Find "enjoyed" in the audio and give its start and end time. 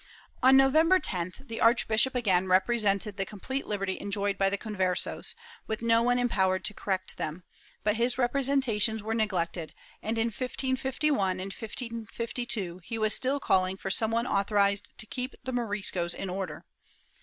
4.01-4.35